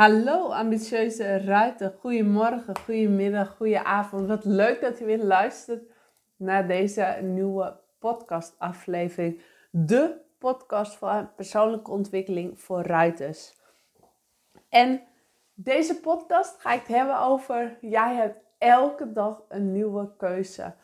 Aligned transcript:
Hallo 0.00 0.48
ambitieuze 0.48 1.38
ruiter, 1.38 1.94
goedemorgen, 1.98 2.78
goedemiddag, 2.78 3.56
goedenavond. 3.56 4.28
Wat 4.28 4.44
leuk 4.44 4.80
dat 4.80 4.98
je 4.98 5.04
weer 5.04 5.22
luistert 5.22 5.90
naar 6.36 6.66
deze 6.66 7.18
nieuwe 7.22 7.80
podcastaflevering. 7.98 9.42
De 9.70 10.20
podcast 10.38 10.94
voor 10.94 11.32
persoonlijke 11.36 11.90
ontwikkeling 11.90 12.60
voor 12.60 12.82
ruiters. 12.82 13.54
En 14.68 15.02
deze 15.54 16.00
podcast 16.00 16.60
ga 16.60 16.72
ik 16.72 16.78
het 16.78 16.88
hebben 16.88 17.20
over, 17.20 17.78
jij 17.80 18.14
hebt 18.14 18.38
elke 18.58 19.12
dag 19.12 19.42
een 19.48 19.72
nieuwe 19.72 20.16
keuze. 20.16 20.74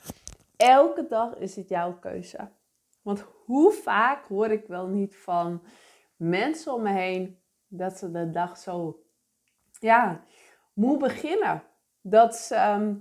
Elke 0.56 1.06
dag 1.08 1.36
is 1.36 1.56
het 1.56 1.68
jouw 1.68 1.98
keuze. 1.98 2.48
Want 3.02 3.26
hoe 3.44 3.72
vaak 3.72 4.26
hoor 4.26 4.50
ik 4.50 4.66
wel 4.66 4.86
niet 4.86 5.16
van 5.16 5.62
mensen 6.16 6.74
om 6.74 6.82
me 6.82 6.92
heen 6.92 7.40
dat 7.68 7.98
ze 7.98 8.10
de 8.10 8.30
dag 8.30 8.58
zo 8.58 9.00
ja, 9.80 10.20
moe 10.73 10.98
beginnen. 10.98 11.62
Dat 12.02 12.48
ehm, 12.52 12.95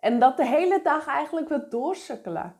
en 0.00 0.18
dat 0.18 0.36
de 0.36 0.46
hele 0.46 0.80
dag 0.82 1.06
eigenlijk 1.06 1.48
wat 1.48 1.70
doorsukkelen. 1.70 2.54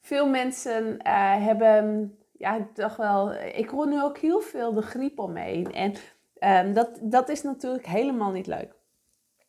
Veel 0.00 0.28
mensen 0.28 0.92
uh, 0.92 1.44
hebben, 1.44 2.14
ja, 2.32 2.68
toch 2.74 2.96
wel, 2.96 3.32
ik 3.34 3.68
hoor 3.68 3.88
nu 3.88 4.02
ook 4.02 4.18
heel 4.18 4.40
veel 4.40 4.72
de 4.72 4.82
griep 4.82 5.18
omheen. 5.18 5.72
En 5.72 5.94
um, 6.66 6.72
dat, 6.72 6.98
dat 7.02 7.28
is 7.28 7.42
natuurlijk 7.42 7.86
helemaal 7.86 8.30
niet 8.30 8.46
leuk. 8.46 8.74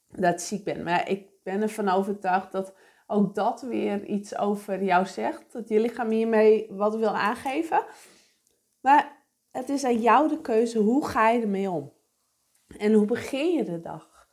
Dat 0.08 0.34
ik 0.34 0.40
ziek 0.40 0.64
ben. 0.64 0.84
Maar 0.84 1.10
ik 1.10 1.30
ben 1.44 1.62
ervan 1.62 1.90
overtuigd 1.90 2.52
dat 2.52 2.74
ook 3.08 3.36
dat 3.36 3.62
weer 3.62 4.06
iets 4.06 4.38
over 4.38 4.84
jou 4.84 5.06
zegt. 5.06 5.52
Dat 5.52 5.70
je 5.70 5.80
lichaam 5.80 6.10
hiermee 6.10 6.68
wat 6.70 6.96
wil 6.96 7.18
aangeven. 7.18 7.84
Maar 8.82 9.26
het 9.52 9.70
is 9.70 9.84
aan 9.84 10.02
jou 10.02 10.30
de 10.30 10.42
keuze, 10.42 10.80
hoe 10.80 11.08
ga 11.08 11.30
je 11.30 11.42
ermee 11.42 11.70
om? 11.70 11.92
En 12.78 12.94
hoe 12.94 13.06
begin 13.06 13.52
je 13.52 13.64
de 13.64 13.80
dag? 13.80 14.28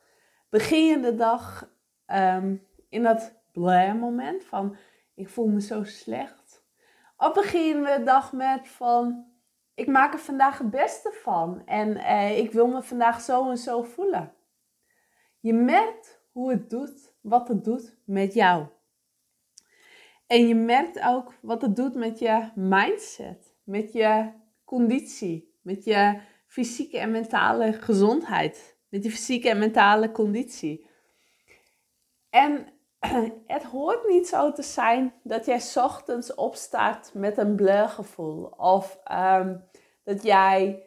Begin 0.48 0.84
je 0.84 1.00
de 1.00 1.14
dag 1.14 1.70
ehm, 2.06 2.56
in 2.88 3.02
dat 3.02 3.32
blij 3.52 3.94
moment 3.94 4.44
van 4.44 4.76
ik 5.14 5.28
voel 5.28 5.46
me 5.46 5.60
zo 5.60 5.84
slecht? 5.84 6.66
Of 7.16 7.32
begin 7.32 7.62
je 7.66 7.96
de 7.98 8.04
dag 8.04 8.32
met 8.32 8.68
van 8.68 9.26
ik 9.74 9.86
maak 9.86 10.12
er 10.12 10.18
vandaag 10.18 10.58
het 10.58 10.70
beste 10.70 11.12
van 11.12 11.66
en 11.66 11.96
eh, 11.96 12.38
ik 12.38 12.52
wil 12.52 12.66
me 12.66 12.82
vandaag 12.82 13.20
zo 13.20 13.50
en 13.50 13.58
zo 13.58 13.82
voelen? 13.82 14.34
Je 15.40 15.52
merkt 15.52 16.22
hoe 16.32 16.50
het 16.50 16.70
doet, 16.70 17.14
wat 17.20 17.48
het 17.48 17.64
doet 17.64 17.96
met 18.04 18.34
jou. 18.34 18.66
En 20.26 20.48
je 20.48 20.54
merkt 20.54 21.00
ook 21.00 21.34
wat 21.42 21.62
het 21.62 21.76
doet 21.76 21.94
met 21.94 22.18
je 22.18 22.50
mindset, 22.54 23.56
met 23.64 23.92
je 23.92 24.32
conditie, 24.64 25.58
met 25.62 25.84
je 25.84 26.20
fysieke 26.48 26.98
en 26.98 27.10
mentale 27.10 27.72
gezondheid. 27.72 28.78
Met 28.88 29.04
je 29.04 29.10
fysieke 29.10 29.48
en 29.48 29.58
mentale 29.58 30.12
conditie. 30.12 30.86
En 32.30 32.66
het 33.46 33.62
hoort 33.62 34.08
niet 34.08 34.28
zo 34.28 34.52
te 34.52 34.62
zijn 34.62 35.14
dat 35.22 35.46
jij 35.46 35.62
ochtends 35.74 36.34
opstaat 36.34 37.10
met 37.14 37.38
een 37.38 37.56
blurgevoel. 37.56 38.44
Of 38.44 39.00
ehm, 39.04 39.56
dat 40.04 40.22
jij 40.22 40.82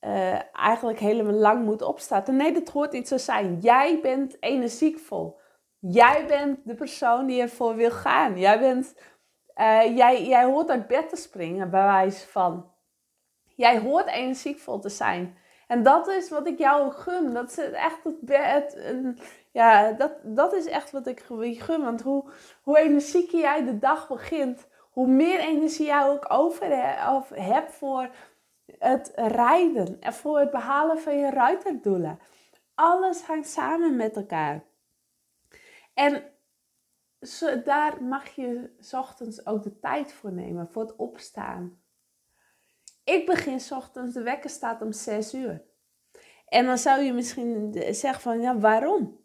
uh, 0.00 0.56
eigenlijk 0.56 0.98
helemaal 0.98 1.32
lang 1.32 1.64
moet 1.64 1.82
opstaan. 1.82 2.36
Nee, 2.36 2.52
dat 2.52 2.68
hoort 2.68 2.92
niet 2.92 3.08
zo 3.08 3.16
zijn. 3.16 3.58
Jij 3.60 4.00
bent 4.00 4.36
energiekvol. 4.40 5.40
Jij 5.78 6.26
bent 6.26 6.66
de 6.66 6.74
persoon 6.74 7.26
die 7.26 7.40
ervoor 7.40 7.76
wil 7.76 7.90
gaan. 7.90 8.38
Jij, 8.38 8.58
bent, 8.58 8.94
uh, 9.56 9.96
jij, 9.96 10.26
jij 10.26 10.44
hoort 10.44 10.70
uit 10.70 10.86
bed 10.86 11.08
te 11.08 11.16
springen, 11.16 11.70
bij 11.70 11.84
wijze 11.84 12.26
van. 12.26 12.76
Jij 13.58 13.78
hoort 13.78 14.06
energiekvol 14.06 14.78
te 14.80 14.88
zijn. 14.88 15.36
En 15.66 15.82
dat 15.82 16.08
is 16.08 16.28
wat 16.28 16.46
ik 16.46 16.58
jou 16.58 16.92
gun. 16.92 17.34
Dat 17.34 17.50
is 17.50 17.58
echt 17.58 17.98
het, 18.26 18.78
ja, 19.52 19.92
dat, 19.92 20.12
dat 20.22 20.52
is 20.52 20.66
echt 20.66 20.90
wat 20.90 21.06
ik 21.06 21.20
gun. 21.20 21.82
Want 21.82 22.02
hoe, 22.02 22.30
hoe 22.62 22.78
energieker 22.78 23.38
jij 23.38 23.64
de 23.64 23.78
dag 23.78 24.08
begint, 24.08 24.68
hoe 24.90 25.06
meer 25.06 25.40
energie 25.40 25.86
jij 25.86 26.08
ook 26.08 26.24
over 26.28 26.66
hebt 27.34 27.72
voor 27.72 28.10
het 28.78 29.12
rijden 29.14 30.00
en 30.00 30.12
voor 30.12 30.38
het 30.38 30.50
behalen 30.50 30.98
van 30.98 31.16
je 31.18 31.30
ruiterdoelen. 31.30 32.18
Alles 32.74 33.22
hangt 33.22 33.48
samen 33.48 33.96
met 33.96 34.16
elkaar. 34.16 34.64
En 35.94 36.22
daar 37.64 38.02
mag 38.02 38.28
je 38.28 38.76
ochtends 38.92 39.46
ook 39.46 39.62
de 39.62 39.78
tijd 39.78 40.12
voor 40.12 40.32
nemen, 40.32 40.68
voor 40.68 40.82
het 40.82 40.96
opstaan. 40.96 41.86
Ik 43.08 43.26
begin 43.26 43.60
s 43.60 43.70
ochtends, 43.70 44.14
de 44.14 44.22
wekker 44.22 44.50
staat 44.50 44.82
om 44.82 44.92
6 44.92 45.34
uur. 45.34 45.62
En 46.48 46.66
dan 46.66 46.78
zou 46.78 47.00
je 47.02 47.12
misschien 47.12 47.74
zeggen 47.90 48.20
van, 48.20 48.40
ja, 48.40 48.58
waarom? 48.58 49.20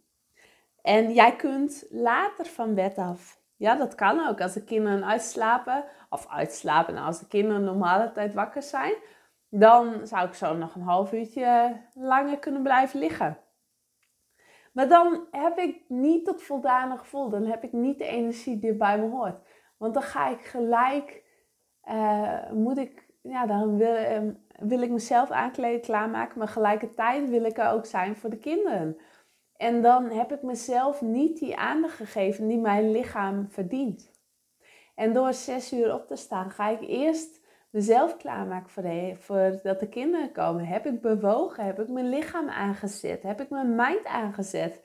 En 0.81 1.13
jij 1.13 1.35
kunt 1.35 1.85
later 1.89 2.45
van 2.45 2.75
bed 2.75 2.97
af. 2.97 3.41
Ja, 3.55 3.75
dat 3.75 3.95
kan 3.95 4.27
ook. 4.27 4.41
Als 4.41 4.53
de 4.53 4.63
kinderen 4.63 5.05
uitslapen, 5.05 5.85
of 6.09 6.27
uitslapen, 6.27 6.93
nou, 6.93 7.07
als 7.07 7.19
de 7.19 7.27
kinderen 7.27 7.63
normale 7.63 8.11
tijd 8.11 8.33
wakker 8.33 8.61
zijn, 8.61 8.93
dan 9.49 10.07
zou 10.07 10.27
ik 10.27 10.33
zo 10.33 10.55
nog 10.55 10.75
een 10.75 10.81
half 10.81 11.13
uurtje 11.13 11.81
langer 11.93 12.39
kunnen 12.39 12.63
blijven 12.63 12.99
liggen. 12.99 13.37
Maar 14.73 14.87
dan 14.87 15.27
heb 15.31 15.57
ik 15.57 15.83
niet 15.87 16.27
het 16.27 16.43
voldane 16.43 16.97
gevoel. 16.97 17.29
Dan 17.29 17.45
heb 17.45 17.63
ik 17.63 17.71
niet 17.71 17.97
de 17.97 18.07
energie 18.07 18.59
die 18.59 18.75
bij 18.75 18.99
me 18.99 19.09
hoort. 19.09 19.47
Want 19.77 19.93
dan 19.93 20.03
ga 20.03 20.29
ik 20.29 20.41
gelijk, 20.41 21.23
uh, 21.85 22.51
moet 22.51 22.77
ik 22.77 23.11
ja, 23.23 23.45
dan 23.45 23.77
wil, 23.77 23.95
ehm, 23.95 24.33
wil 24.59 24.81
ik 24.81 24.89
mezelf 24.89 25.31
aankleden, 25.31 25.81
klaarmaken. 25.81 26.37
Maar 26.37 26.47
gelijkertijd 26.47 27.29
wil 27.29 27.43
ik 27.43 27.57
er 27.57 27.71
ook 27.71 27.85
zijn 27.85 28.15
voor 28.15 28.29
de 28.29 28.37
kinderen. 28.37 28.97
En 29.57 29.81
dan 29.81 30.09
heb 30.09 30.31
ik 30.31 30.41
mezelf 30.41 31.01
niet 31.01 31.39
die 31.39 31.57
aandacht 31.57 31.95
gegeven 31.95 32.47
die 32.47 32.57
mijn 32.57 32.91
lichaam 32.91 33.47
verdient. 33.49 34.11
En 34.95 35.13
door 35.13 35.33
zes 35.33 35.73
uur 35.73 35.93
op 35.93 36.07
te 36.07 36.15
staan, 36.15 36.51
ga 36.51 36.69
ik 36.69 36.81
eerst 36.81 37.41
mezelf 37.69 38.17
klaarmaken 38.17 38.69
voor, 38.69 38.83
de, 38.83 39.15
voor 39.19 39.59
dat 39.63 39.79
de 39.79 39.89
kinderen 39.89 40.31
komen. 40.31 40.65
Heb 40.65 40.85
ik 40.85 41.01
bewogen? 41.01 41.65
Heb 41.65 41.79
ik 41.79 41.87
mijn 41.87 42.09
lichaam 42.09 42.49
aangezet? 42.49 43.23
Heb 43.23 43.41
ik 43.41 43.49
mijn 43.49 43.75
mind 43.75 44.05
aangezet? 44.05 44.83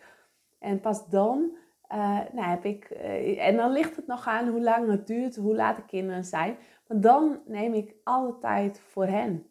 En 0.59 0.81
pas 0.81 1.09
dan 1.09 1.57
uh, 1.93 2.21
nou 2.33 2.49
heb 2.49 2.65
ik, 2.65 2.91
uh, 2.91 3.47
en 3.47 3.57
dan 3.57 3.73
ligt 3.73 3.97
het 3.97 4.07
nog 4.07 4.27
aan 4.27 4.49
hoe 4.49 4.61
lang 4.61 4.91
het 4.91 5.07
duurt, 5.07 5.37
hoe 5.37 5.55
laat 5.55 5.77
de 5.77 5.85
kinderen 5.85 6.25
zijn. 6.25 6.57
Maar 6.87 7.01
dan 7.01 7.41
neem 7.47 7.75
ik 7.75 7.95
alle 8.05 8.39
tijd 8.39 8.81
voor 8.81 9.07
hen. 9.07 9.47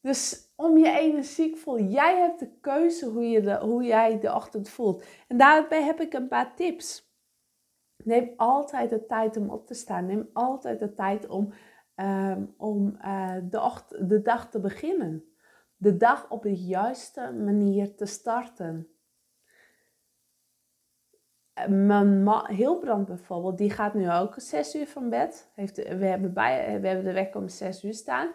Dus 0.00 0.52
om 0.56 0.78
je 0.78 0.90
energiek 0.90 1.56
voel, 1.56 1.80
jij 1.80 2.18
hebt 2.18 2.38
de 2.38 2.58
keuze 2.60 3.06
hoe, 3.06 3.28
je 3.28 3.58
hoe 3.58 3.82
jij 3.82 4.20
de 4.20 4.34
ochtend 4.34 4.68
voelt. 4.68 5.04
En 5.28 5.36
daarbij 5.36 5.82
heb 5.82 6.00
ik 6.00 6.12
een 6.12 6.28
paar 6.28 6.54
tips. 6.54 7.12
Neem 7.96 8.32
altijd 8.36 8.90
de 8.90 9.06
tijd 9.06 9.36
om 9.36 9.50
op 9.50 9.66
te 9.66 9.74
staan. 9.74 10.06
Neem 10.06 10.30
altijd 10.32 10.78
de 10.78 10.94
tijd 10.94 11.28
om, 11.28 11.52
um, 11.96 12.54
om 12.56 12.98
uh, 13.04 13.36
de, 13.42 13.60
ochtend, 13.60 14.08
de 14.08 14.22
dag 14.22 14.50
te 14.50 14.60
beginnen. 14.60 15.24
De 15.76 15.96
dag 15.96 16.30
op 16.30 16.42
de 16.42 16.54
juiste 16.56 17.32
manier 17.32 17.94
te 17.96 18.06
starten. 18.06 18.93
Mijn 21.68 22.46
Hilbrand 22.46 23.06
bijvoorbeeld, 23.06 23.58
die 23.58 23.70
gaat 23.70 23.94
nu 23.94 24.10
ook 24.10 24.34
zes 24.36 24.74
uur 24.74 24.86
van 24.86 25.10
bed. 25.10 25.50
Heeft, 25.54 25.76
we, 25.76 26.06
hebben 26.06 26.32
bij, 26.32 26.80
we 26.80 26.86
hebben 26.86 27.04
de 27.04 27.12
wekker 27.12 27.40
om 27.40 27.48
zes 27.48 27.84
uur 27.84 27.94
staan. 27.94 28.28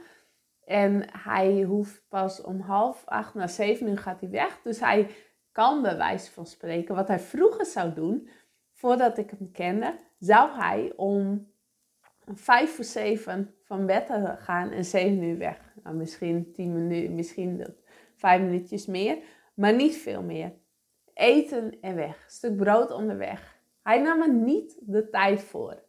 En 0.65 1.03
hij 1.11 1.61
hoeft 1.61 2.05
pas 2.09 2.41
om 2.41 2.59
half 2.59 3.03
acht 3.05 3.33
naar 3.33 3.49
zeven 3.49 3.87
uur 3.87 3.97
gaat 3.97 4.19
hij 4.19 4.29
weg. 4.29 4.59
Dus 4.63 4.79
hij 4.79 5.09
kan 5.51 5.81
bij 5.81 5.97
wijze 5.97 6.31
van 6.31 6.45
spreken, 6.45 6.95
wat 6.95 7.07
hij 7.07 7.19
vroeger 7.19 7.65
zou 7.65 7.93
doen, 7.93 8.29
voordat 8.73 9.17
ik 9.17 9.29
hem 9.29 9.51
kende, 9.51 9.95
zou 10.19 10.51
hij 10.51 10.93
om 10.95 11.51
vijf 12.33 12.75
voor 12.75 12.85
zeven 12.85 13.55
van 13.63 13.85
bed 13.85 14.09
gaan 14.37 14.71
en 14.71 14.85
zeven 14.85 15.23
uur 15.23 15.37
weg. 15.37 15.73
Nou, 15.83 15.95
misschien 15.95 16.51
tien 16.53 16.73
minuten, 16.73 17.15
misschien 17.15 17.65
vijf 18.15 18.41
minuutjes 18.41 18.85
meer, 18.85 19.17
maar 19.53 19.75
niet 19.75 19.97
veel 19.97 20.21
meer 20.21 20.53
eten 21.19 21.81
en 21.81 21.95
weg. 21.95 22.23
Een 22.23 22.31
stuk 22.31 22.57
brood 22.57 22.91
onderweg. 22.91 23.61
Hij 23.83 24.01
nam 24.01 24.21
er 24.21 24.33
niet 24.33 24.77
de 24.81 25.09
tijd 25.09 25.43
voor. 25.43 25.83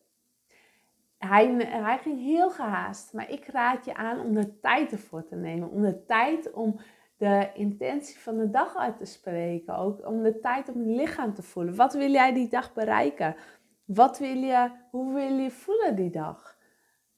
Hij, 1.19 1.55
hij 1.67 1.99
ging 1.99 2.21
heel 2.21 2.50
gehaast, 2.50 3.12
maar 3.12 3.31
ik 3.31 3.47
raad 3.47 3.85
je 3.85 3.94
aan 3.94 4.21
om 4.21 4.37
er 4.37 4.61
tijd 4.61 4.93
ervoor 4.93 5.27
te 5.27 5.37
nemen. 5.37 5.71
Om 5.71 5.82
de 5.82 6.05
tijd 6.05 6.50
om 6.50 6.81
de 7.17 7.50
intentie 7.55 8.19
van 8.19 8.38
de 8.38 8.50
dag 8.50 8.77
uit 8.77 8.97
te 8.97 9.05
spreken. 9.05 9.77
Ook 9.77 10.06
om 10.06 10.23
de 10.23 10.41
tijd 10.41 10.69
om 10.69 10.85
je 10.85 10.97
lichaam 10.97 11.35
te 11.35 11.43
voelen. 11.43 11.77
Wat 11.77 11.94
wil 11.94 12.11
jij 12.11 12.32
die 12.32 12.49
dag 12.49 12.73
bereiken? 12.73 13.37
Wat 13.85 14.19
wil 14.19 14.37
je, 14.37 14.71
hoe 14.91 15.15
wil 15.15 15.38
je 15.38 15.50
voelen 15.50 15.97
die 15.97 16.11
dag? 16.11 16.59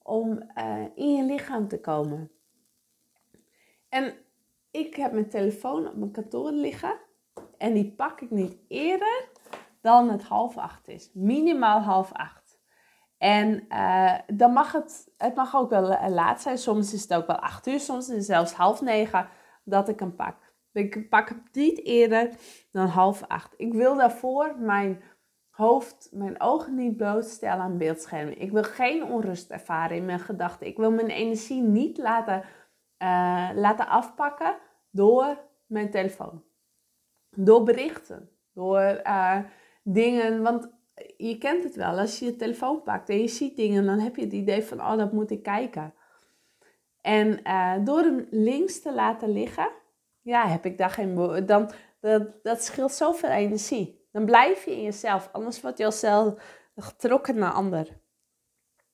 Om 0.03 0.51
uh, 0.59 0.85
in 0.95 1.15
je 1.15 1.25
lichaam 1.25 1.69
te 1.69 1.81
komen. 1.81 2.31
En 3.89 4.15
ik 4.71 4.95
heb 4.95 5.13
mijn 5.13 5.29
telefoon 5.29 5.89
op 5.89 5.97
mijn 5.97 6.11
kantoor 6.11 6.51
liggen. 6.51 7.02
En 7.63 7.73
die 7.73 7.93
pak 7.97 8.21
ik 8.21 8.31
niet 8.31 8.57
eerder 8.69 9.29
dan 9.81 10.11
het 10.11 10.23
half 10.23 10.57
acht 10.57 10.89
is. 10.89 11.11
Minimaal 11.15 11.81
half 11.81 12.13
acht. 12.13 12.61
En 13.19 13.65
uh, 13.69 14.19
dan 14.27 14.53
mag 14.53 14.73
het, 14.73 15.13
het 15.17 15.35
mag 15.35 15.57
ook 15.57 15.71
wel 15.71 16.11
laat 16.11 16.43
zijn. 16.43 16.59
Soms 16.59 16.93
is 16.93 17.03
het 17.03 17.15
ook 17.15 17.27
wel 17.27 17.37
acht 17.37 17.67
uur, 17.67 17.81
soms 17.81 18.09
is 18.09 18.17
het 18.17 18.25
zelfs 18.25 18.53
half 18.53 18.81
negen. 18.81 19.29
dat 19.65 19.89
ik 19.89 20.01
hem 20.01 20.17
pak. 20.17 20.55
Ik 20.73 21.09
pak 21.09 21.29
hem 21.29 21.43
niet 21.53 21.85
eerder 21.85 22.31
dan 22.73 22.87
half 22.87 23.23
acht. 23.29 23.55
Ik 23.57 23.73
wil 23.73 23.97
daarvoor 23.97 24.55
mijn 24.59 25.03
hoofd, 25.51 26.09
mijn 26.13 26.41
ogen 26.41 26.75
niet 26.75 26.97
blootstellen 26.97 27.63
aan 27.65 27.79
beeldschermen. 27.79 28.41
Ik 28.41 28.51
wil 28.51 28.65
geen 28.65 29.05
onrust 29.05 29.51
ervaren 29.51 29.97
in 29.97 30.05
mijn 30.05 30.21
gedachten. 30.21 30.67
Ik 30.67 30.77
wil 30.77 30.91
mijn 30.91 31.11
energie 31.11 31.63
niet 31.63 31.99
laten, 31.99 32.43
uh, 33.03 33.51
laten 33.55 33.89
afpakken 33.89 34.57
door 34.91 35.39
mijn 35.67 35.91
telefoon. 35.91 36.51
Door 37.37 37.63
berichten, 37.63 38.31
door 38.55 39.01
uh, 39.07 39.39
dingen. 39.83 40.43
Want 40.43 40.69
je 41.17 41.39
kent 41.39 41.65
het 41.65 41.77
wel, 41.77 41.99
als 41.99 42.19
je 42.19 42.25
je 42.25 42.37
telefoon 42.37 42.83
pakt 42.83 43.09
en 43.09 43.21
je 43.21 43.29
ziet 43.29 43.57
dingen, 43.57 43.87
dan 43.87 43.99
heb 43.99 44.17
je 44.17 44.23
het 44.23 44.33
idee 44.33 44.65
van, 44.65 44.81
oh, 44.81 44.97
dat 44.97 45.13
moet 45.13 45.31
ik 45.31 45.43
kijken. 45.43 45.95
En 47.01 47.41
uh, 47.47 47.75
door 47.85 48.03
hem 48.03 48.27
links 48.31 48.81
te 48.81 48.95
laten 48.95 49.33
liggen, 49.33 49.69
ja, 50.21 50.47
heb 50.47 50.65
ik 50.65 50.79
daar 50.79 50.91
geen. 50.91 51.15
Dan, 51.47 51.71
dat, 52.01 52.43
dat 52.43 52.65
scheelt 52.65 52.93
zoveel 52.93 53.31
energie. 53.31 54.07
Dan 54.13 54.25
blijf 54.25 54.65
je 54.65 54.71
in 54.71 54.83
jezelf, 54.83 55.29
anders 55.33 55.61
word 55.61 55.79
je 55.79 56.35
getrokken 56.77 57.39
naar 57.39 57.53
ander. 57.53 57.89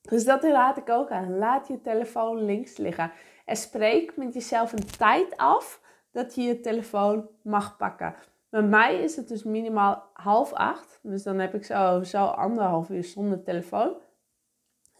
Dus 0.00 0.24
dat 0.24 0.42
raad 0.42 0.76
ik 0.76 0.88
ook 0.88 1.10
aan. 1.10 1.38
Laat 1.38 1.68
je 1.68 1.80
telefoon 1.80 2.44
links 2.44 2.76
liggen. 2.76 3.12
En 3.44 3.56
spreek 3.56 4.16
met 4.16 4.34
jezelf 4.34 4.72
een 4.72 4.86
tijd 4.98 5.36
af 5.36 5.80
dat 6.18 6.34
je 6.34 6.42
je 6.42 6.60
telefoon 6.60 7.28
mag 7.42 7.76
pakken. 7.76 8.14
Bij 8.48 8.62
mij 8.62 9.02
is 9.02 9.16
het 9.16 9.28
dus 9.28 9.42
minimaal 9.42 10.10
half 10.12 10.52
acht. 10.52 10.98
Dus 11.02 11.22
dan 11.22 11.38
heb 11.38 11.54
ik 11.54 11.64
zo, 11.64 12.02
zo 12.02 12.24
anderhalf 12.24 12.88
uur 12.88 13.04
zonder 13.04 13.42
telefoon. 13.42 13.96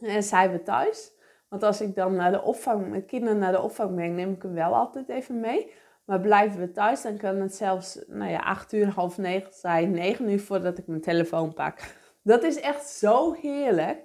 En 0.01 0.23
zijn 0.23 0.51
we 0.51 0.63
thuis. 0.63 1.13
Want 1.49 1.63
als 1.63 1.81
ik 1.81 1.95
dan 1.95 2.15
naar 2.15 2.33
de 2.33 2.43
opvang, 2.43 2.91
met 2.91 3.07
kinderen 3.07 3.39
naar 3.39 3.53
de 3.53 3.61
opvang 3.61 3.95
breng, 3.95 4.15
neem 4.15 4.33
ik 4.33 4.43
hem 4.43 4.55
wel 4.55 4.75
altijd 4.75 5.09
even 5.09 5.41
mee. 5.41 5.73
Maar 6.05 6.21
blijven 6.21 6.61
we 6.61 6.71
thuis, 6.71 7.03
dan 7.03 7.17
kan 7.17 7.37
het 7.37 7.55
zelfs 7.55 7.99
nou 8.07 8.31
ja, 8.31 8.39
8 8.39 8.73
uur, 8.73 8.89
half 8.89 9.19
negen 9.19 9.53
zijn, 9.53 9.91
9 9.91 10.31
uur 10.31 10.41
voordat 10.41 10.79
ik 10.79 10.87
mijn 10.87 11.01
telefoon 11.01 11.55
pak. 11.55 11.81
Dat 12.23 12.43
is 12.43 12.61
echt 12.61 12.89
zo 12.89 13.33
heerlijk. 13.33 14.05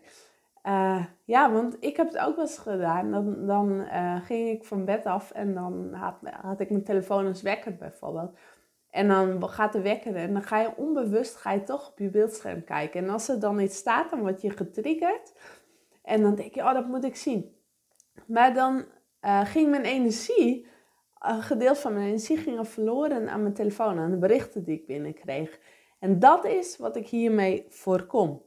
Uh, 0.64 1.06
ja, 1.24 1.52
want 1.52 1.78
ik 1.80 1.98
heb 1.98 2.08
het 2.08 2.18
ook 2.18 2.36
wel 2.36 2.46
eens 2.46 2.58
gedaan. 2.58 3.12
Dan, 3.12 3.46
dan 3.46 3.72
uh, 3.72 4.26
ging 4.26 4.50
ik 4.50 4.64
van 4.64 4.86
bed 4.86 5.06
af 5.06 5.32
en 5.32 5.54
dan 5.54 5.94
had, 5.94 6.16
had 6.42 6.60
ik 6.60 6.70
mijn 6.70 6.84
telefoon 6.84 7.28
als 7.28 7.42
wekker 7.42 7.76
bijvoorbeeld. 7.76 8.38
En 8.90 9.08
dan 9.08 9.50
gaat 9.50 9.74
de 9.74 9.82
wekker 9.82 10.16
en 10.16 10.34
dan 10.34 10.44
ga 10.44 10.60
je 10.60 10.76
onbewust 10.76 11.36
ga 11.36 11.52
je 11.52 11.64
toch 11.64 11.90
op 11.90 12.00
je 12.00 12.10
beeldscherm 12.10 12.64
kijken. 12.64 13.04
En 13.04 13.10
als 13.10 13.30
er 13.30 13.40
dan 13.40 13.60
iets 13.60 13.78
staat, 13.78 14.10
dan 14.10 14.20
word 14.20 14.42
je 14.42 14.50
getriggerd. 14.50 15.34
En 16.04 16.22
dan 16.22 16.36
denk 16.36 16.54
je, 16.54 16.62
oh, 16.62 16.74
dat 16.74 16.88
moet 16.88 17.04
ik 17.04 17.16
zien. 17.16 17.56
Maar 18.28 18.54
dan 18.54 18.86
uh, 19.22 19.46
ging 19.46 19.70
mijn 19.70 19.84
energie 19.84 20.68
een 21.20 21.42
gedeelte 21.42 21.80
van 21.80 21.94
mijn 21.94 22.08
energie 22.08 22.38
ging 22.38 22.68
verloren 22.68 23.30
aan 23.30 23.42
mijn 23.42 23.54
telefoon, 23.54 24.00
aan 24.00 24.12
de 24.12 24.18
berichten 24.18 24.64
die 24.64 24.80
ik 24.80 24.86
binnenkreeg. 24.86 25.60
En 26.00 26.20
dat 26.20 26.46
is 26.46 26.78
wat 26.78 26.96
ik 26.96 27.08
hiermee 27.08 27.66
voorkom. 27.70 28.42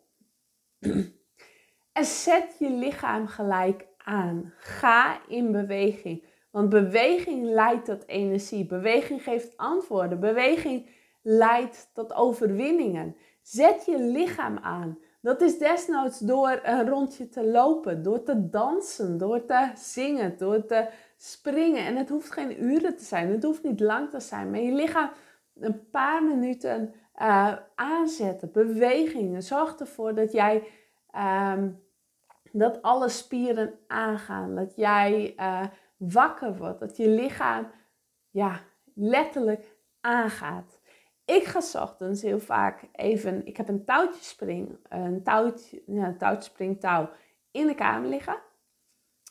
En 1.96 2.04
zet 2.04 2.56
je 2.58 2.70
lichaam 2.70 3.26
gelijk 3.26 3.86
aan. 3.96 4.52
Ga 4.56 5.18
in 5.28 5.52
beweging. 5.52 6.24
Want 6.50 6.68
beweging 6.68 7.44
leidt 7.44 7.84
tot 7.84 8.08
energie. 8.08 8.66
Beweging 8.66 9.22
geeft 9.22 9.56
antwoorden. 9.56 10.20
Beweging 10.20 10.88
leidt 11.22 11.90
tot 11.92 12.14
overwinningen. 12.14 13.16
Zet 13.42 13.84
je 13.84 13.98
lichaam 13.98 14.58
aan. 14.58 14.98
Dat 15.20 15.40
is 15.40 15.58
desnoods 15.58 16.18
door 16.18 16.60
een 16.62 16.88
rondje 16.88 17.28
te 17.28 17.44
lopen, 17.44 18.02
door 18.02 18.22
te 18.22 18.48
dansen, 18.48 19.18
door 19.18 19.44
te 19.44 19.70
zingen, 19.74 20.38
door 20.38 20.64
te 20.64 20.88
springen. 21.16 21.86
En 21.86 21.96
het 21.96 22.08
hoeft 22.08 22.30
geen 22.30 22.64
uren 22.64 22.96
te 22.96 23.04
zijn, 23.04 23.30
het 23.30 23.42
hoeft 23.42 23.62
niet 23.62 23.80
lang 23.80 24.10
te 24.10 24.20
zijn, 24.20 24.50
maar 24.50 24.60
je 24.60 24.72
lichaam 24.72 25.10
een 25.54 25.90
paar 25.90 26.24
minuten 26.24 26.94
uh, 27.20 27.52
aanzetten, 27.74 28.52
bewegingen. 28.52 29.42
Zorg 29.42 29.74
ervoor 29.74 30.14
dat 30.14 30.32
jij 30.32 30.62
um, 31.54 31.84
dat 32.58 32.82
alle 32.82 33.08
spieren 33.08 33.78
aangaan, 33.86 34.54
dat 34.54 34.76
jij 34.76 35.34
uh, 35.36 35.64
wakker 35.96 36.56
wordt, 36.56 36.80
dat 36.80 36.96
je 36.96 37.08
lichaam 37.08 37.70
ja, 38.30 38.60
letterlijk 38.94 39.76
aangaat. 40.00 40.80
Ik 41.24 41.44
ga 41.44 41.82
ochtends 41.82 42.22
heel 42.22 42.40
vaak 42.40 42.88
even, 42.92 43.46
ik 43.46 43.56
heb 43.56 43.68
een 43.68 43.84
touwtje 43.84 44.24
spring, 44.24 44.78
een 44.88 45.22
touwtje, 45.22 45.82
ja, 45.86 46.06
een 46.06 46.18
touwtje 46.18 46.50
springtouw 46.50 47.10
in 47.50 47.66
de 47.66 47.74
kamer 47.74 48.08
liggen. 48.08 48.38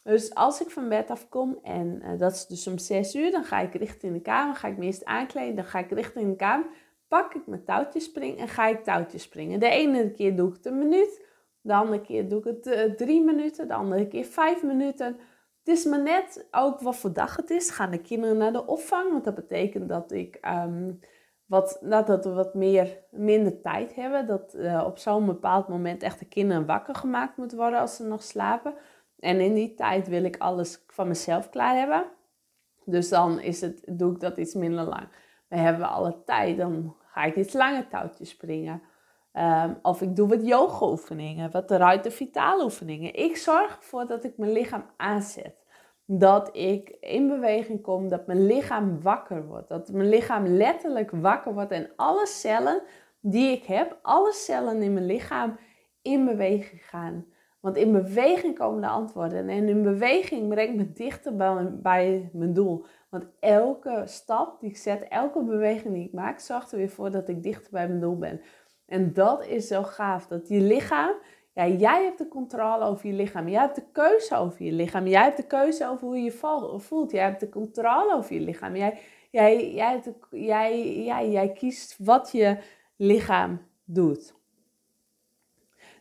Dus 0.04 0.36
als 0.36 0.62
ik 0.62 0.70
van 0.70 0.90
bed 0.90 1.10
afkom 1.10 1.60
en 1.64 2.02
uh, 2.04 2.20
dat 2.20 2.32
is 2.32 2.46
dus 2.46 2.68
om 2.68 2.78
6 2.78 3.16
uur, 3.16 3.32
dan 3.32 3.44
ga 3.44 3.60
ik 3.60 3.74
richting 3.74 4.14
de 4.14 4.22
kamer, 4.22 4.56
ga 4.56 4.68
ik 4.68 4.78
me 4.78 4.86
eerst 4.86 5.06
aankleden, 5.06 5.56
dan 5.56 5.66
ga 5.66 5.80
ik 5.80 5.92
richting 5.92 6.30
de 6.30 6.36
kamer, 6.36 6.68
pak 7.08 7.34
ik 7.34 7.48
mijn 7.48 7.64
touwtjespring 7.64 8.38
en 8.38 8.48
ga 8.48 8.68
ik 8.68 8.84
touwtjes 8.84 9.24
springen. 9.24 9.60
De 9.60 9.70
ene 9.70 10.12
keer 10.12 10.36
doe 10.36 10.50
ik 10.50 10.56
het 10.56 10.66
een 10.66 10.78
minuut, 10.78 11.24
de 11.66 11.74
andere 11.74 12.02
keer 12.02 12.30
doe 12.30 12.40
ik 12.40 12.46
het 12.46 12.68
uh, 12.68 12.96
drie 12.96 13.24
minuten, 13.24 13.68
de 13.68 13.74
andere 13.74 14.08
keer 14.08 14.26
vijf 14.26 14.64
minuten. 14.64 15.06
Het 15.64 15.78
is 15.78 15.86
maar 15.86 16.02
net 16.02 16.48
ook 16.52 16.80
wat 16.80 16.96
voor 16.96 17.14
dag 17.14 17.36
het 17.36 17.50
is. 17.50 17.70
Gaan 17.70 17.92
de 17.92 18.02
kinderen 18.02 18.38
naar 18.38 18.52
de 18.52 18.66
opvang, 18.66 19.12
want 19.12 19.24
dat 19.24 19.36
betekent 19.36 19.90
dat 19.90 20.12
ik 20.12 20.40
um, 20.48 21.00
wat, 21.46 21.80
dat 21.82 22.26
we 22.26 22.34
wat 22.34 22.54
meer, 22.54 22.98
minder 23.12 23.62
tijd 23.62 23.96
hebben. 23.96 24.28
Dat 24.28 24.56
uh, 24.56 24.84
op 24.86 24.98
zo'n 24.98 25.26
bepaald 25.26 25.68
moment 25.68 26.04
echt 26.04 26.20
de 26.20 26.26
kinderen 26.26 26.66
wakker 26.66 26.96
gemaakt 26.96 27.38
moeten 27.38 27.58
worden 27.58 27.80
als 27.80 27.96
ze 27.96 28.04
nog 28.04 28.24
slapen. 28.24 28.74
En 29.20 29.40
in 29.40 29.54
die 29.54 29.74
tijd 29.74 30.08
wil 30.08 30.24
ik 30.24 30.38
alles 30.38 30.84
van 30.88 31.08
mezelf 31.08 31.50
klaar 31.50 31.76
hebben. 31.76 32.06
Dus 32.84 33.10
dan 33.10 33.40
is 33.40 33.62
het, 33.62 33.84
doe 33.86 34.12
ik 34.12 34.20
dat 34.20 34.38
iets 34.38 34.54
minder 34.54 34.84
lang. 34.84 35.08
Maar 35.50 35.60
hebben 35.60 35.82
we 35.82 35.88
alle 35.88 36.24
tijd, 36.26 36.58
dan 36.58 36.96
ga 37.06 37.24
ik 37.24 37.36
iets 37.36 37.54
langer 37.54 37.88
touwtjes 37.88 38.30
springen. 38.30 38.82
Um, 39.38 39.78
of 39.82 40.02
ik 40.02 40.16
doe 40.16 40.28
wat 40.28 40.48
yoga 40.48 40.86
oefeningen, 40.86 41.52
wat 41.52 41.72
ruiter 41.72 42.12
vitale 42.12 42.64
oefeningen. 42.64 43.16
Ik 43.16 43.38
zorg 43.38 43.78
ervoor 43.78 44.08
dat 44.08 44.24
ik 44.24 44.38
mijn 44.38 44.52
lichaam 44.52 44.86
aanzet. 44.98 45.56
Dat 46.06 46.50
ik 46.58 46.98
in 47.00 47.28
beweging 47.28 47.82
kom, 47.82 48.08
dat 48.10 48.28
mijn 48.28 48.46
lichaam 48.46 49.02
wakker 49.02 49.48
wordt. 49.48 49.70
Dat 49.70 49.92
mijn 49.92 50.10
lichaam 50.10 50.48
letterlijk 50.48 51.12
wakker 51.12 51.54
wordt 51.54 51.72
en 51.72 51.90
alle 51.96 52.26
cellen 52.26 52.82
die 53.20 53.52
ik 53.52 53.64
heb, 53.64 53.98
alle 54.02 54.34
cellen 54.34 54.82
in 54.82 54.94
mijn 54.94 55.06
lichaam 55.06 55.58
in 56.02 56.26
beweging 56.26 56.90
gaan. 56.90 57.26
Want 57.60 57.78
in 57.78 57.92
beweging 57.92 58.58
komen 58.58 58.82
de 58.82 58.88
antwoorden. 58.88 59.50
En 59.50 59.68
in 59.68 59.84
beweging 59.84 60.50
brengt 60.50 60.76
me 60.76 60.92
dichter 60.92 61.36
bij 61.36 61.54
mijn, 61.54 61.82
bij 61.82 62.30
mijn 62.34 62.54
doel. 62.54 62.86
Want 63.10 63.26
elke 63.40 64.02
stap 64.06 64.60
die 64.60 64.70
ik 64.70 64.78
zet, 64.78 65.08
elke 65.08 65.44
beweging 65.44 65.94
die 65.94 66.06
ik 66.06 66.14
maak, 66.14 66.40
zorgt 66.40 66.72
er 66.72 66.78
weer 66.78 66.90
voor 66.90 67.12
dat 67.12 67.30
ik 67.30 67.44
dichter 67.44 67.72
bij 67.72 67.88
mijn 67.88 68.00
doel 68.00 68.18
ben. 68.18 68.42
En 68.86 69.14
dat 69.14 69.46
is 69.46 69.68
zo 69.68 69.84
gaaf. 69.84 70.28
Dat 70.28 70.48
je 70.48 70.62
lichaam, 70.62 71.16
ja, 71.56 71.68
jij 71.68 72.04
hebt 72.04 72.18
de 72.18 72.28
controle 72.28 72.86
over 72.86 73.08
je 73.08 73.14
lichaam. 73.14 73.48
Jij 73.48 73.62
hebt 73.62 73.76
de 73.76 73.86
keuze 73.92 74.36
over 74.36 74.66
je 74.66 74.72
lichaam. 74.72 75.08
Jij 75.08 75.24
hebt 75.24 75.38
de 75.38 75.48
keuze 75.48 75.88
over 75.88 76.08
hoe 76.08 76.18
je 76.18 76.24
je 76.24 76.80
voelt. 76.80 77.12
Jij 77.12 77.24
hebt 77.24 77.40
de 77.40 77.50
controle 77.50 78.14
over 78.14 78.34
je 78.34 78.40
lichaam. 78.40 78.76
Jij, 78.76 79.00
jij, 79.32 79.74
jij, 80.30 81.32
jij, 81.32 81.52
kiest 81.52 81.96
wat 82.00 82.32
je 82.32 82.58
lichaam 82.96 83.62
doet. 83.84 84.34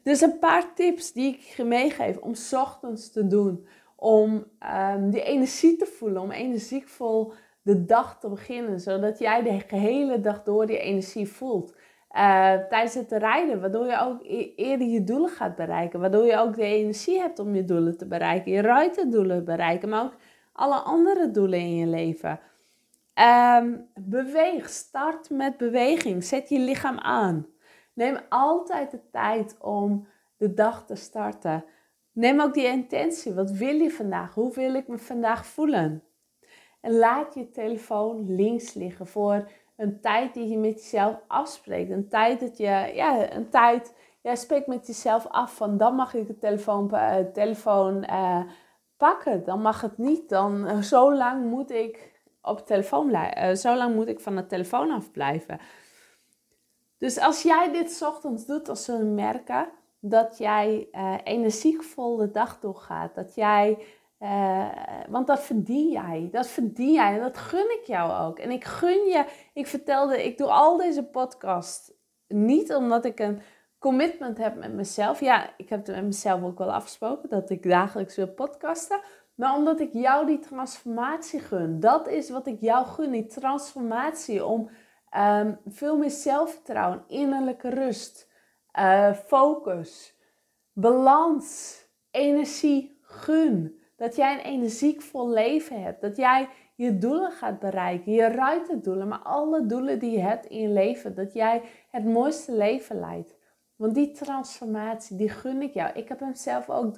Dus 0.03 0.21
een 0.21 0.39
paar 0.39 0.75
tips 0.75 1.13
die 1.13 1.35
ik 1.35 1.41
je 1.41 1.65
meegeef 1.65 2.17
om 2.17 2.33
ochtends 2.53 3.11
te 3.11 3.27
doen. 3.27 3.67
Om 3.97 4.45
um, 4.95 5.11
die 5.11 5.23
energie 5.23 5.77
te 5.77 5.87
voelen, 5.87 6.23
om 6.23 6.31
energiekvol 6.31 7.33
de 7.63 7.85
dag 7.85 8.21
te 8.21 8.29
beginnen. 8.29 8.81
Zodat 8.81 9.19
jij 9.19 9.43
de 9.43 9.61
gehele 9.61 10.21
dag 10.21 10.43
door 10.43 10.67
die 10.67 10.79
energie 10.79 11.29
voelt. 11.29 11.75
Uh, 12.17 12.55
tijdens 12.69 12.95
het 12.95 13.13
rijden, 13.13 13.61
waardoor 13.61 13.87
je 13.87 14.01
ook 14.01 14.21
e-, 14.23 14.53
eerder 14.57 14.87
je 14.87 15.05
doelen 15.05 15.31
gaat 15.31 15.57
bereiken. 15.57 16.01
Waardoor 16.01 16.25
je 16.25 16.37
ook 16.37 16.57
de 16.57 16.65
energie 16.65 17.19
hebt 17.19 17.39
om 17.39 17.55
je 17.55 17.65
doelen 17.65 17.97
te 17.97 18.07
bereiken. 18.07 18.53
Je 18.53 18.61
ruitendoelen 18.61 19.45
bereiken, 19.45 19.89
maar 19.89 20.03
ook 20.03 20.15
alle 20.53 20.77
andere 20.77 21.31
doelen 21.31 21.59
in 21.59 21.77
je 21.77 21.87
leven. 21.87 22.41
Um, 23.59 23.89
beweeg, 23.95 24.69
start 24.69 25.31
met 25.31 25.57
beweging. 25.57 26.25
Zet 26.25 26.49
je 26.49 26.59
lichaam 26.59 26.99
aan. 26.99 27.47
Neem 27.93 28.19
altijd 28.29 28.91
de 28.91 29.01
tijd 29.11 29.57
om 29.61 30.07
de 30.37 30.55
dag 30.55 30.87
te 30.87 30.95
starten. 30.95 31.65
Neem 32.13 32.41
ook 32.41 32.55
die 32.55 32.67
intentie. 32.67 33.35
Wat 33.35 33.51
wil 33.51 33.75
je 33.75 33.91
vandaag? 33.91 34.35
Hoe 34.35 34.55
wil 34.55 34.75
ik 34.75 34.89
me 34.89 34.99
vandaag 34.99 35.47
voelen? 35.47 36.03
En 36.81 36.93
laat 36.93 37.35
je 37.35 37.51
telefoon 37.51 38.35
links 38.35 38.75
liggen 38.75 39.07
voor 39.07 39.49
een 39.77 40.01
tijd 40.01 40.35
die 40.35 40.49
je 40.49 40.59
met 40.59 40.83
jezelf 40.83 41.21
afspreekt. 41.27 41.91
Een 41.91 42.09
tijd 42.09 42.41
dat 42.41 42.57
je, 42.57 42.91
ja, 42.95 43.33
een 43.33 43.49
tijd, 43.49 43.95
ja, 44.21 44.35
spreek 44.35 44.67
met 44.67 44.87
jezelf 44.87 45.27
af 45.27 45.57
van 45.57 45.77
dan 45.77 45.95
mag 45.95 46.15
ik 46.15 46.27
de 46.27 46.39
telefoon, 46.39 46.91
uh, 46.93 47.17
telefoon 47.33 48.05
uh, 48.11 48.43
pakken. 48.97 49.45
Dan 49.45 49.63
mag 49.63 49.81
het 49.81 49.99
niet. 49.99 50.29
Dan, 50.29 50.71
uh, 50.71 50.79
zo 50.79 51.15
lang 51.15 51.51
moet 51.51 51.71
ik 51.71 52.23
op 52.43 52.67
telefoon 52.67 53.07
blijven. 53.07 53.59
zo 53.59 53.77
lang 53.77 53.95
moet 53.95 54.09
ik 54.09 54.21
van 54.21 54.37
de 54.37 54.47
telefoon 54.47 54.91
af 54.91 55.11
blijven. 55.11 55.59
Dus 56.99 57.19
als 57.19 57.43
jij 57.43 57.73
dit 57.73 58.03
ochtends 58.03 58.47
doet, 58.47 58.67
dan 58.67 58.77
zullen 58.77 59.15
merken 59.15 59.69
dat 60.01 60.39
jij 60.39 60.89
energiekvol 61.25 62.17
de 62.17 62.31
dag 62.31 62.61
doorgaat. 62.61 63.15
Dat 63.15 63.35
jij 63.35 63.85
Uh, 64.19 64.69
want 65.09 65.27
dat 65.27 65.41
verdien 65.41 65.91
jij. 65.91 66.29
Dat 66.33 66.47
verdien 66.47 66.93
jij 66.93 67.15
en 67.15 67.21
dat 67.21 67.39
gun 67.39 67.79
ik 67.81 67.87
jou 67.87 68.27
ook. 68.27 68.39
En 68.39 68.51
ik 68.51 68.65
gun 68.65 69.07
je, 69.07 69.25
ik 69.55 69.67
vertelde, 69.67 70.25
ik 70.25 70.39
doe 70.39 70.51
al 70.51 70.77
deze 70.77 71.05
podcast 71.05 71.95
niet 72.29 72.75
omdat 72.75 73.05
ik 73.05 73.21
een 73.21 73.41
commitment 73.79 74.39
heb 74.39 74.57
met 74.57 74.73
mezelf. 74.73 75.21
Ja, 75.21 75.51
ik 75.57 75.69
heb 75.69 75.87
het 75.87 75.97
met 75.97 76.05
mezelf 76.05 76.43
ook 76.43 76.59
wel 76.59 76.73
afgesproken 76.73 77.29
dat 77.29 77.51
ik 77.51 77.63
dagelijks 77.63 78.17
wil 78.17 78.29
podcasten. 78.29 79.01
Maar 79.35 79.55
omdat 79.55 79.81
ik 79.81 79.93
jou 79.93 80.27
die 80.27 80.39
transformatie 80.39 81.41
gun. 81.41 81.81
Dat 81.81 82.09
is 82.09 82.31
wat 82.31 82.47
ik 82.47 82.61
jou 82.61 82.87
gun, 82.87 83.11
die 83.11 83.27
transformatie 83.27 84.45
om 84.45 84.71
um, 85.17 85.59
veel 85.67 85.97
meer 85.97 86.11
zelfvertrouwen, 86.11 87.05
innerlijke 87.07 87.69
rust, 87.69 88.31
uh, 88.79 89.13
focus, 89.13 90.17
balans, 90.73 91.79
energie 92.11 92.99
gun. 93.03 93.83
Dat 93.97 94.17
jij 94.17 94.35
een 94.35 94.45
energiekvol 94.45 95.29
leven 95.29 95.83
hebt. 95.83 96.01
Dat 96.01 96.17
jij 96.17 96.49
je 96.75 96.99
doelen 96.99 97.31
gaat 97.31 97.59
bereiken. 97.59 98.13
Je 98.13 98.27
ruitendoelen, 98.27 99.09
maar 99.09 99.23
alle 99.23 99.67
doelen 99.67 99.99
die 99.99 100.11
je 100.11 100.21
hebt 100.21 100.47
in 100.47 100.61
je 100.61 100.69
leven. 100.69 101.15
Dat 101.15 101.33
jij 101.33 101.63
het 101.91 102.05
mooiste 102.05 102.53
leven 102.53 103.01
leidt. 103.01 103.37
Want 103.77 103.95
die 103.95 104.11
transformatie, 104.11 105.17
die 105.17 105.29
gun 105.29 105.63
ik 105.63 105.75
jou. 105.75 105.93
Ik 105.95 106.09
heb 106.09 106.21
hem 106.21 106.35
zelf 106.35 106.71
ook 106.71 106.95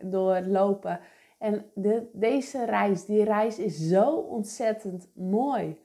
doorlopen. 0.00 1.00
En 1.38 1.70
de, 1.74 2.10
deze 2.12 2.64
reis, 2.64 3.04
die 3.04 3.24
reis 3.24 3.58
is 3.58 3.88
zo 3.88 4.10
ontzettend 4.10 5.10
mooi. 5.14 5.80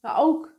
Maar 0.00 0.18
ook, 0.18 0.54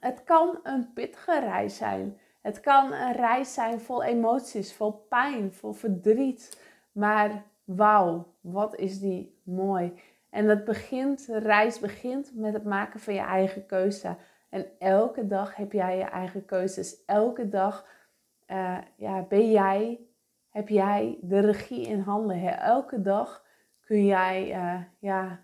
het 0.00 0.24
kan 0.24 0.58
een 0.62 0.92
pittige 0.92 1.40
reis 1.40 1.76
zijn. 1.76 2.18
Het 2.42 2.60
kan 2.60 2.92
een 2.92 3.12
reis 3.12 3.54
zijn 3.54 3.80
vol 3.80 4.02
emoties, 4.02 4.74
vol 4.74 4.92
pijn, 4.92 5.52
vol 5.52 5.72
verdriet. 5.72 6.60
Maar 6.92 7.44
wauw, 7.66 8.34
wat 8.40 8.76
is 8.76 9.00
die 9.00 9.40
mooi. 9.42 9.92
En 10.30 10.46
dat 10.46 10.64
begint, 10.64 11.26
de 11.26 11.38
reis 11.38 11.78
begint 11.78 12.32
met 12.34 12.52
het 12.52 12.64
maken 12.64 13.00
van 13.00 13.14
je 13.14 13.20
eigen 13.20 13.66
keuze. 13.66 14.16
En 14.48 14.66
elke 14.78 15.26
dag 15.26 15.56
heb 15.56 15.72
jij 15.72 15.98
je 15.98 16.04
eigen 16.04 16.44
keuzes. 16.44 17.04
Elke 17.04 17.48
dag 17.48 17.86
uh, 18.46 18.78
ja, 18.96 19.22
ben 19.22 19.50
jij, 19.50 20.00
heb 20.48 20.68
jij 20.68 21.18
de 21.20 21.40
regie 21.40 21.86
in 21.86 22.00
handen. 22.00 22.58
Elke 22.58 23.00
dag 23.00 23.44
kun 23.80 24.04
jij 24.04 24.48
uh, 24.48 24.80
ja, 24.98 25.40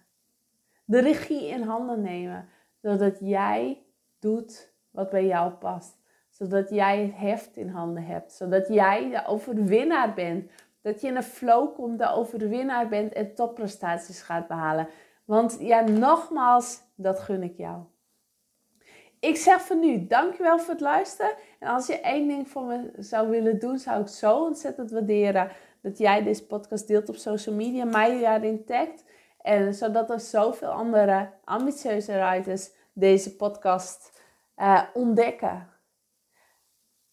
de 0.85 1.01
regie 1.01 1.47
in 1.47 1.63
handen 1.63 2.03
nemen. 2.03 2.49
Zodat 2.81 3.19
jij 3.21 3.83
doet 4.19 4.75
wat 4.91 5.11
bij 5.11 5.27
jou 5.27 5.53
past. 5.53 6.01
Zodat 6.31 6.71
jij 6.71 7.03
het 7.03 7.17
heft 7.17 7.57
in 7.57 7.69
handen 7.69 8.05
hebt. 8.05 8.33
Zodat 8.33 8.69
jij 8.69 9.11
de 9.11 9.27
overwinnaar 9.27 10.15
bent 10.15 10.51
dat 10.83 11.01
je 11.01 11.07
in 11.07 11.17
een 11.17 11.23
flow 11.23 11.75
komt, 11.75 11.99
de 11.99 12.11
overwinnaar 12.11 12.89
bent 12.89 13.13
en 13.13 13.35
topprestaties 13.35 14.23
gaat 14.23 14.49
behalen. 14.49 14.89
Want 15.25 15.57
ja, 15.61 15.81
nogmaals, 15.81 16.81
dat 16.95 17.21
gun 17.21 17.43
ik 17.43 17.57
jou. 17.57 17.83
Ik 19.21 19.37
zeg 19.37 19.61
voor 19.61 19.77
nu, 19.77 20.07
dankjewel 20.07 20.59
voor 20.59 20.73
het 20.73 20.81
luisteren. 20.81 21.33
En 21.59 21.69
als 21.69 21.87
je 21.87 22.01
één 22.01 22.29
ding 22.29 22.49
voor 22.49 22.63
me 22.63 22.93
zou 22.99 23.29
willen 23.29 23.59
doen, 23.59 23.79
zou 23.79 24.01
ik 24.01 24.09
zo 24.09 24.45
ontzettend 24.45 24.91
waarderen 24.91 25.51
dat 25.83 25.99
jij 25.99 26.23
deze 26.23 26.47
podcast 26.47 26.87
deelt 26.87 27.09
op 27.09 27.17
social 27.17 27.55
media, 27.55 27.85
mij 27.85 28.21
daarin 28.21 28.65
tagt. 28.65 29.05
En 29.41 29.75
zodat 29.75 30.11
er 30.11 30.21
zoveel 30.21 30.71
andere 30.71 31.31
ambitieuze 31.45 32.13
writers 32.13 32.71
deze 32.93 33.37
podcast 33.37 34.23
uh, 34.57 34.83
ontdekken. 34.95 35.69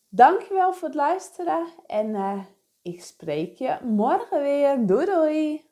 Dankjewel 0.08 0.74
voor 0.74 0.88
het 0.88 0.98
luisteren 0.98 1.68
en 1.86 2.10
uh, 2.10 2.40
ik 2.82 3.04
spreek 3.04 3.58
je 3.58 3.78
morgen 3.84 4.42
weer. 4.42 4.86
Doei 4.86 5.06
doei! 5.06 5.69